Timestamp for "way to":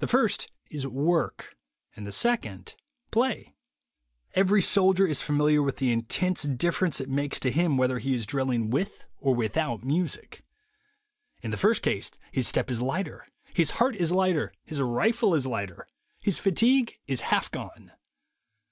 11.50-11.50